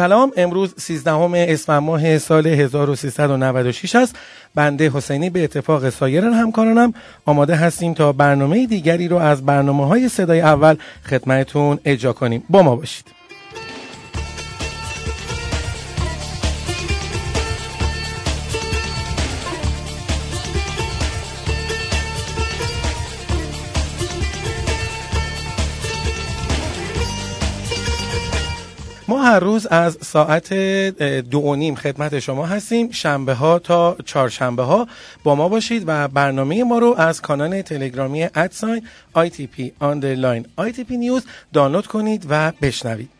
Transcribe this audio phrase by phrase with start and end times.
[0.00, 0.32] سلام.
[0.36, 1.10] امروز 13
[1.52, 4.16] اسفند ماه سال 1396 است.
[4.54, 6.94] بنده حسینی به اتفاق سایر همکارانم
[7.26, 12.42] آماده هستیم تا برنامه دیگری رو از برنامه های صدای اول خدمتون اجرا کنیم.
[12.50, 13.19] با ما باشید.
[29.30, 30.54] هر روز از ساعت
[31.30, 32.90] دو و نیم خدمت شما هستیم.
[32.90, 34.88] شنبه ها تا چهارشنبه ها
[35.24, 41.22] با ما باشید و برنامه ما رو از کانال تلگرامی ادساین ITP آندرلاین ITP نیوز
[41.52, 43.19] دانلود کنید و بشنوید.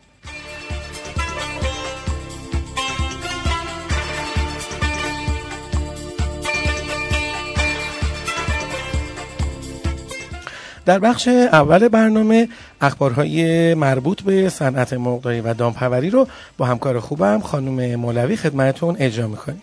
[10.91, 12.47] در بخش اول برنامه
[12.81, 19.27] اخبارهای مربوط به صنعت مرغداری و دامپروری رو با همکار خوبم خانم مولوی خدمتون اجرا
[19.27, 19.61] می‌کنیم.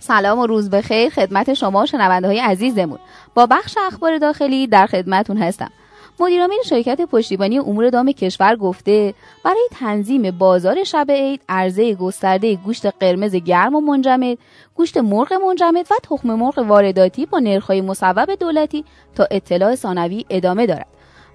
[0.00, 2.98] سلام و روز بخیر خدمت شما شنونده های عزیزمون.
[3.34, 5.70] با بخش اخبار داخلی در خدمتون هستم.
[6.20, 12.86] مدیرعامل شرکت پشتیبانی امور دام کشور گفته برای تنظیم بازار شب عید عرضه گسترده گوشت
[12.86, 14.38] قرمز گرم و منجمد
[14.74, 20.66] گوشت مرغ منجمد و تخم مرغ وارداتی با نرخ‌های مصوب دولتی تا اطلاع ثانوی ادامه
[20.66, 20.86] دارد.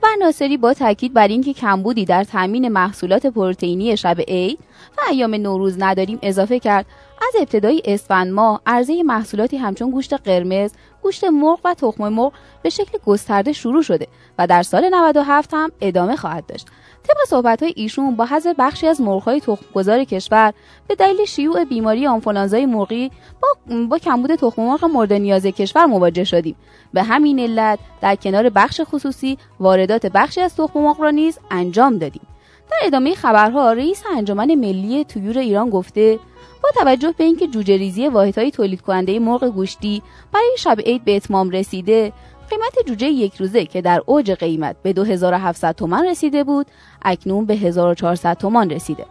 [0.03, 4.59] و ناصری با تاکید بر اینکه کمبودی در تامین محصولات پروتئینی شب عید
[4.97, 6.85] و ایام نوروز نداریم اضافه کرد
[7.27, 12.69] از ابتدای اسفند ماه عرضه محصولاتی همچون گوشت قرمز، گوشت مرغ و تخم مرغ به
[12.69, 16.67] شکل گسترده شروع شده و در سال 97 هم ادامه خواهد داشت.
[17.07, 20.53] طبق صحبت های ایشون با حذف بخشی از مرغهای تخمگذار کشور
[20.87, 26.23] به دلیل شیوع بیماری آنفولانزای مرغی با, با کمبود تخم مرغ مورد نیاز کشور مواجه
[26.23, 26.55] شدیم
[26.93, 31.97] به همین علت در کنار بخش خصوصی واردات بخشی از تخم مرغ را نیز انجام
[31.97, 32.27] دادیم
[32.71, 36.19] در ادامه خبرها رئیس انجمن ملی تویور ایران گفته
[36.63, 40.01] با توجه به اینکه جوجه ریزی واحدهای تولید کننده مرغ گوشتی
[40.33, 42.13] برای شب عید به اتمام رسیده
[42.49, 46.67] قیمت جوجه یک روزه که در اوج قیمت به 2700 تومان رسیده بود
[47.01, 49.05] اکنون به 1400 تومان رسیده.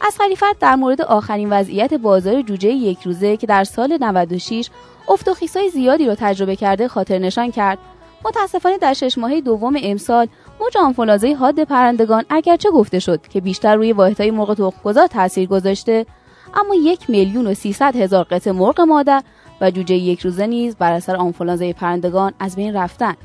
[0.00, 4.70] از خلیفت در مورد آخرین وضعیت بازار جوجه یک روزه که در سال 96
[5.08, 5.34] افت و
[5.72, 7.78] زیادی را تجربه کرده خاطر نشان کرد.
[8.24, 10.28] متاسفانه در شش ماهه دوم امسال
[10.60, 16.06] موج آنفولانزای حاد پرندگان اگرچه گفته شد که بیشتر روی واحدهای مرغ تخمگذار تاثیر گذاشته
[16.54, 19.22] اما یک میلیون و سیصد هزار قطع مرغ مادر
[19.60, 23.16] و جوجه یک روزه نیز بر اثر آنفولانزای پرندگان از بین رفتن.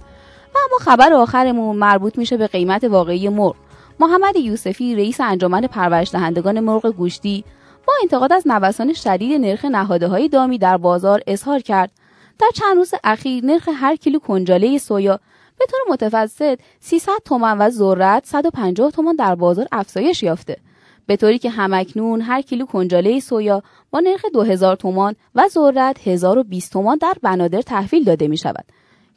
[0.56, 3.56] و اما خبر آخرمون مربوط میشه به قیمت واقعی مرغ.
[4.00, 7.44] محمد یوسفی رئیس انجمن پرورش دهندگان مرغ گوشتی
[7.88, 11.92] با انتقاد از نوسان شدید نرخ نهاده های دامی در بازار اظهار کرد.
[12.40, 15.20] در چند روز اخیر نرخ هر کیلو کنجاله سویا
[15.60, 20.58] به طور متوسط 300 تومان و ذرت 150 تومان در بازار افزایش یافته.
[21.06, 26.74] به طوری که همکنون هر کیلو کنجاله سویا با نرخ 2000 تومان و ذرت 1020
[26.74, 28.66] تومان در بنادر تحویل داده می شود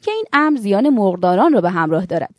[0.01, 2.35] که این امر زیان مرغداران را به همراه دارد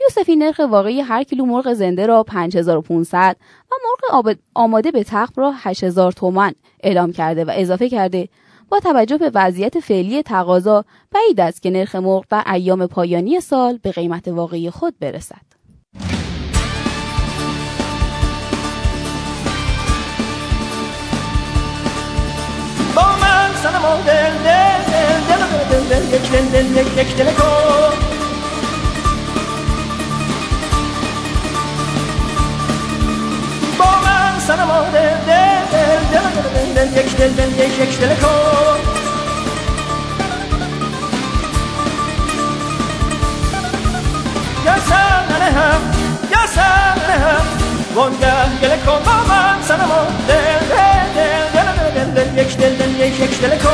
[0.00, 3.36] یوسفی نرخ واقعی هر کیلو مرغ زنده را 5500
[3.70, 8.28] و مرغ آماده به تخت را 8000 تومان اعلام کرده و اضافه کرده
[8.68, 13.78] با توجه به وضعیت فعلی تقاضا بعید است که نرخ مرغ در ایام پایانی سال
[13.82, 15.59] به قیمت واقعی خود برسد.
[27.00, 27.96] دل یک یک دل کن
[33.78, 36.20] با من سلام دل دل دل
[36.54, 38.78] دل دل یک دل دل یک یک دل کن
[44.66, 45.80] یا سر هم
[46.30, 47.46] یا سر هم
[47.94, 53.20] وانگه گله کن با من سلام دل دل دل دل دل یک دل دل یک
[53.20, 53.69] یک دل کن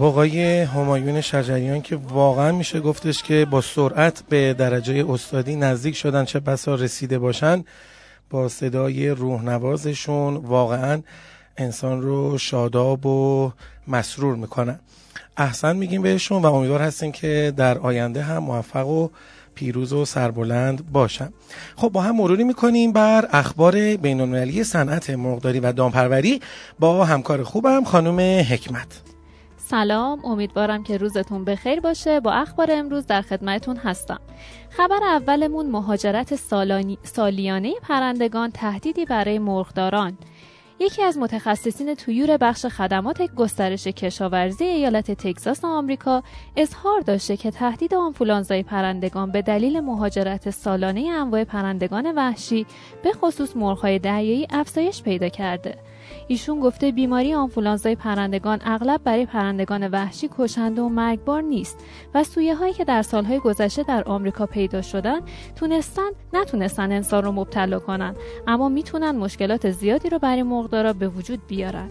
[0.00, 6.24] آقای همایون شجریان که واقعا میشه گفتش که با سرعت به درجه استادی نزدیک شدن
[6.24, 7.64] چه بسا رسیده باشن
[8.30, 11.02] با صدای روحنوازشون واقعا
[11.56, 13.52] انسان رو شاداب و
[13.88, 14.78] مسرور می‌کنن
[15.36, 19.08] احسن میگیم بهشون و امیدوار هستیم که در آینده هم موفق و
[19.54, 21.28] پیروز و سربلند باشن.
[21.76, 26.40] خب با هم مروری می‌کنیم بر اخبار بین المللی صنعت مرغداری و دامپروری.
[26.78, 28.20] با همکار خوبم خانم
[28.50, 29.17] حکمت.
[29.70, 32.20] سلام امیدوارم که روزتون بخیر باشه.
[32.20, 34.20] با اخبار امروز در خدمتون هستم.
[34.70, 36.34] خبر اولمون مهاجرت
[37.02, 40.18] سالیانه پرندگان تهدیدی برای مرغداران.
[40.80, 46.22] یکی از متخصصین تویور بخش خدمات گسترش کشاورزی ایالت تگزاس آمریکا
[46.56, 52.66] اظهار داشته که تهدید آنفولانزای پرندگان به دلیل مهاجرت سالانه انواع پرندگان وحشی
[53.02, 55.78] به خصوص مرغهای دریایی افزایش پیدا کرده.
[56.28, 61.78] ایشون گفته بیماری آنفولانزای پرندگان اغلب برای پرندگان وحشی کشنده و مرگبار نیست
[62.14, 65.20] و سویه هایی که در سالهای گذشته در آمریکا پیدا شدن
[65.56, 68.14] تونستن نتونستن انسان رو مبتلا کنن
[68.46, 71.90] اما می‌تونن مشکلات زیادی رو برای مقدارا به وجود بیارن.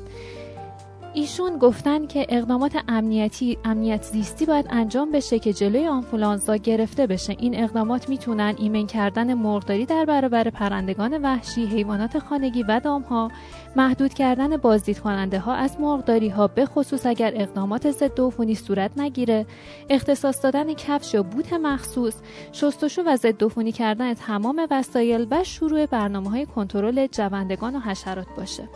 [1.13, 7.35] ایشون گفتن که اقدامات امنیتی امنیت زیستی باید انجام بشه که جلوی آنفولانزا گرفته بشه.
[7.39, 13.31] این اقدامات می‌تونن ایمن کردن مرغداری در برابر پرندگان وحشی حیوانات خانگی و دامها
[13.75, 18.91] محدود کردن بازدید کننده ها از مرغداری ها به خصوص اگر اقدامات ضد عفونی صورت
[18.97, 19.45] نگیره.
[19.89, 22.15] اختصاص دادن کفش و بوت مخصوص
[22.51, 28.27] شستشو و ضد عفونی کردن تمام وسایل و شروع برنامه های کنترل جوندگان و حشرات
[28.37, 28.69] باشه.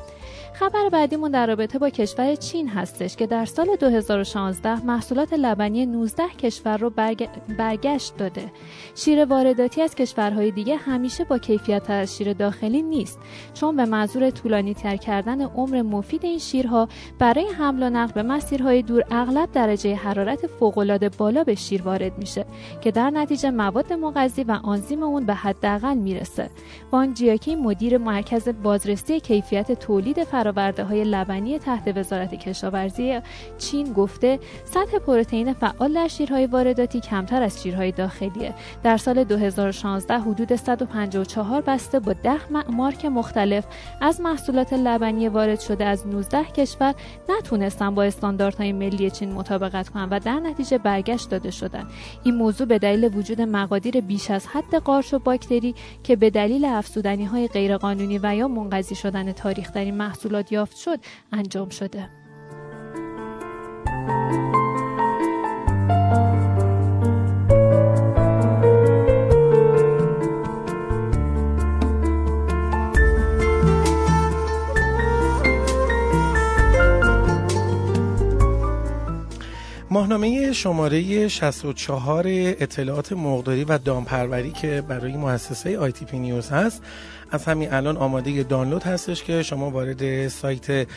[0.53, 6.23] خبر بعدیمون در رابطه با کشور چین هستش که در سال 2016 محصولات لبنی 19
[6.27, 6.89] کشور رو
[7.57, 8.51] برگشت داده.
[8.95, 13.19] شیر وارداتی از کشورهای دیگه همیشه با کیفیت از شیر داخلی نیست
[13.53, 16.87] چون به منظور طولانی تر کردن عمر مفید این شیرها
[17.19, 22.17] برای حمل و نقل به مسیرهای دور اغلب درجه حرارت فوق‌العاده بالا به شیر وارد
[22.17, 22.45] میشه
[22.81, 26.49] که در نتیجه مواد مغذی و آنزیم اون به حداقل می‌رسه.
[26.91, 33.19] وانگ جیاکی مدیر مرکز بازرسی کیفیت تولید فرآورده های لبنی تحت وزارت کشاورزی
[33.57, 38.53] چین گفته سطح پروتئین فعال در شیرهای وارداتی کمتر از شیرهای داخلیه.
[38.83, 42.31] در سال 2016 حدود 154 بسته با 10
[42.69, 43.65] مارک مختلف
[44.01, 46.95] از محصولات لبنی وارد شده از 19 کشور
[47.29, 51.87] نتونستن با استانداردهای ملی چین مطابقت کنند و در نتیجه برگشت داده شدند
[52.23, 56.65] این موضوع به دلیل وجود مقادیر بیش از حد قارچ و باکتری که به دلیل
[56.65, 59.97] افزودنی های غیرقانونی و یا منقضی شدن تاریخ در این
[60.31, 60.99] محصولات یافت شد
[61.31, 62.09] انجام شده.
[79.89, 86.83] ماهنامه شماره 64 اطلاعات مرغداری و دامپروری که برای مؤسسه آی تی پی نیوز هست
[87.31, 90.87] از همین الان آماده دانلود هستش که شما وارد سایت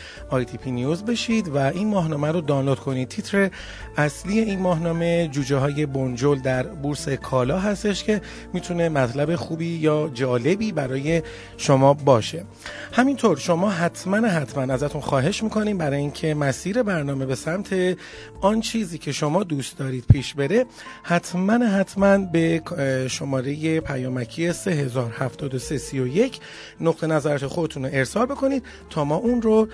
[0.63, 3.07] پی نیوز بشید و این ماهنامه رو دانلود کنید.
[3.07, 3.49] تیتر
[3.97, 8.21] اصلی این ماهنامه جوجه های بنجل در بورس کالا هستش که
[8.53, 11.21] می‌تونه مطلب خوبی یا جالبی برای
[11.57, 12.45] شما باشه.
[12.93, 17.97] همینطور شما حتما حتما ازتون خواهش می‌کنیم برای اینکه مسیر برنامه به سمت
[18.41, 20.65] آن چیزی که شما دوست دارید پیش بره
[21.03, 22.61] حتما حتما به
[23.09, 26.39] شماره پیامکی 307331 یک
[26.81, 29.67] نقطه نظرت خودتون رو ارسال بکنید تا ما اون رو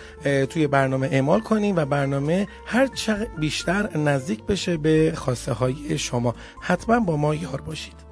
[0.50, 6.36] توی برنامه اعمال کنیم و برنامه هر چقدر بیشتر نزدیک بشه به خواسته های شما.
[6.62, 8.11] حتما با ما یار باشید.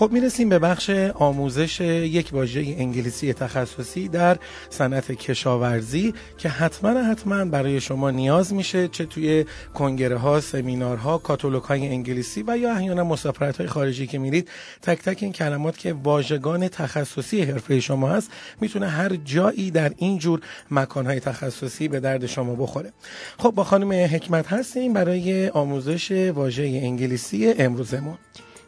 [0.00, 4.38] خب می‌رسیم به بخش آموزش یک واژه انگلیسی تخصصی در
[4.70, 11.62] صنعت کشاورزی که حتما حتما برای شما نیاز میشه چه توی کنگره ها سمینارها کاتالوگ
[11.62, 14.48] های انگلیسی و یا احیانا مسافرت های خارجی که میرید.
[14.82, 18.30] تک تک این کلمات که واژگان تخصصی حرفه شما هست
[18.60, 20.40] می‌تونه هر جایی در این جور
[20.70, 22.92] مکان های تخصصی به درد شما بخوره.
[23.38, 28.18] خب با خانم حکمت هستیم برای آموزش واژه انگلیسی امروزمون.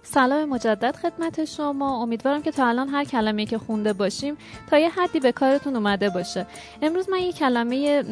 [0.02, 2.02] سلام مجدد خدمت شما.
[2.02, 4.36] امیدوارم که تا الان هر کلمه که خونده باشیم
[4.70, 6.46] تا یه حدی به کارتون اومده باشه.
[6.82, 8.02] امروز من یه کلمه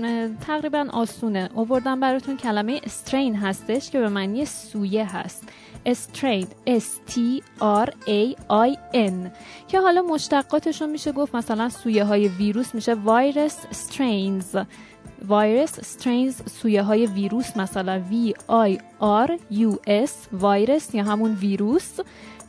[0.47, 1.51] تقریبا آسونه.
[1.55, 2.37] اووردم براتون.
[2.37, 5.43] کلمه استرین هستش که به معنی سویه هست.
[5.87, 7.19] استرین S T
[7.61, 9.31] R A I N.
[9.69, 14.57] که حالا مشتقاتش رو میشه گفت مثلا سویه های ویروس میشه وایرس استرینز.
[15.29, 18.79] وایرس استرینز سویه های ویروس مثلا V I
[19.27, 22.01] R U S وایرس یا همون ویروس.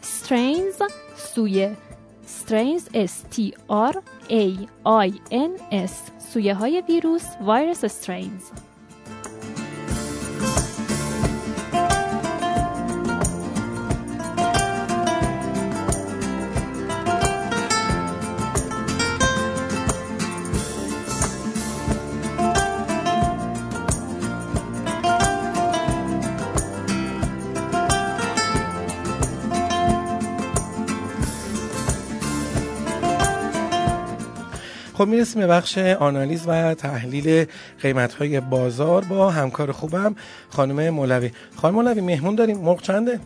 [0.03, 0.75] استرینز
[1.15, 1.77] سویه.
[2.25, 3.95] استرینز S T R
[4.29, 4.67] A
[5.07, 5.91] I N S
[6.33, 8.41] سویه های ویروس وایرس استرینز.
[35.01, 37.45] خب می‌رسیم به بخش آنالیز و تحلیل
[37.81, 40.15] قیمت های بازار با همکار خوبم
[40.49, 41.31] خانم مولوی.
[41.55, 43.19] خانم مولوی مهمون داریم مرغ چنده؟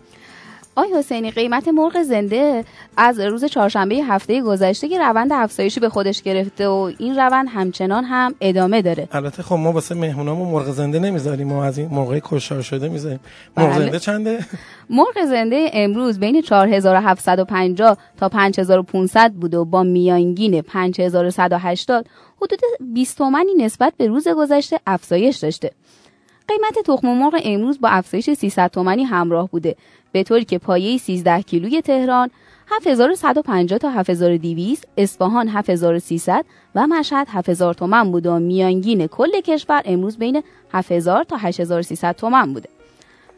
[0.75, 2.65] آی حسینی قیمت مرغ زنده
[2.97, 8.03] از روز چهارشنبه هفته گذشته که روند افزایشی به خودش گرفته و این روند همچنان
[8.03, 12.21] هم ادامه داره البته خب ما واسه مهمونامون مرغ زنده نمی‌ذاریم ما از این مرغ
[12.23, 13.19] کشار شده می‌ذاریم
[13.57, 13.85] مرغ بله.
[13.85, 14.45] زنده چنده
[14.89, 22.05] مرغ زنده امروز بین 4750 تا 5500 بود و با میانگین 5180
[22.41, 22.59] حدود
[22.93, 25.71] 20 تومانی نسبت به روز گذشته افزایش داشته.
[26.47, 29.75] قیمت تخم مرغ امروز با افزایش 300 تومانی همراه بوده.
[30.11, 32.29] به طوری که پایه 13 کیلوی تهران
[32.71, 40.17] 7150 تا 7200 اصفهان 7300 و مشهد 7000 تومن بود و میانگین کل کشور امروز
[40.17, 42.69] بین 7000 تا 8300 تومن بوده.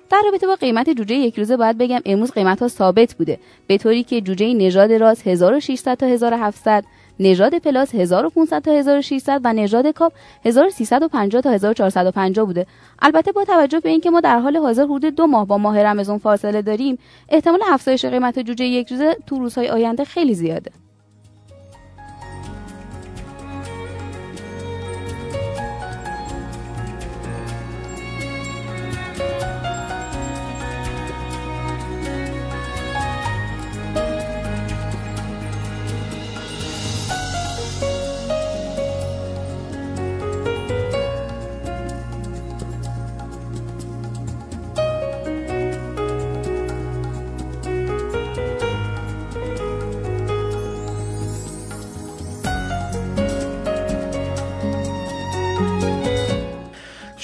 [0.09, 3.39] در رابطه با قیمت جوجه یک روزه باید بگم امروز قیمت ها ثابت بوده.
[3.67, 6.85] به طوری که جوجه نژاد راز 1600 تا 1700
[7.19, 10.13] نژاد پلاس 1500 تا 1600 و نژاد کاپ
[10.45, 12.65] 1350 تا 1450 بوده.
[13.01, 16.17] البته با توجه به اینکه ما در حال حاضر حدود دو ماه با ماه رمضان
[16.17, 16.97] فاصله داریم
[17.29, 20.71] احتمال افزایش قیمت جوجه یک روزه تو روزهای آینده خیلی زیاده.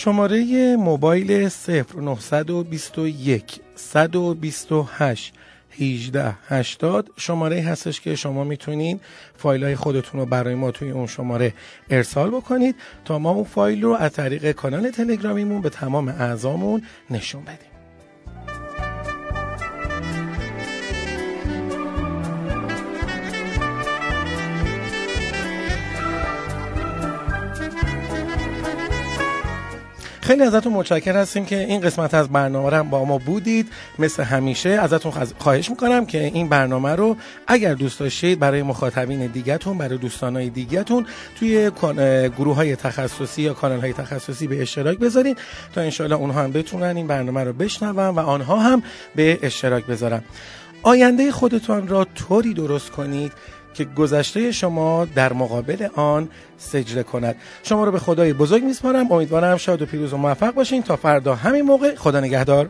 [0.03, 1.49] شماره موبایل
[2.07, 5.33] 0921 128
[5.79, 8.99] 18 80 شماره هستش که شما می‌تونین
[9.37, 11.53] فایل های خودتون رو برای ما توی اون شماره
[11.89, 17.43] ارسال بکنید تا ما اون فایل رو از طریق کانال تلگرامیمون به تمام اعضامون نشون
[17.43, 17.72] بدیم.
[30.23, 33.69] خیلی ازتون متشکر هستیم که این قسمت از برنامه رو با ما بودید.
[33.99, 39.77] مثل همیشه ازتون خواهش می‌کنم که این برنامه رو اگر دوست داشتید برای مخاطبین دیگهتون
[39.77, 41.05] برای دوستانهای دیگهتون
[41.39, 41.71] توی
[42.37, 45.37] گروه های تخصصی یا کانال های تخصصی به اشتراک بذارید
[45.75, 48.83] تا انشالله اونها هم بتونن این برنامه رو بشنون و آنها هم
[49.15, 50.21] به اشتراک بذارن.
[50.83, 53.31] آینده خودتان را طوری درست کنید
[53.73, 57.35] که گذشته شما در مقابل آن سجده کند.
[57.63, 59.11] شما رو به خدای بزرگ میسپارم.
[59.11, 60.83] امیدوارم شاد و پیروز و موفق باشین.
[60.83, 62.69] تا فردا همین موقع خدا نگهدار.